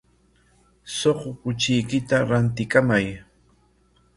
Suqu 0.95 1.29
kuchiykita 1.41 2.17
rantikamay. 2.29 3.07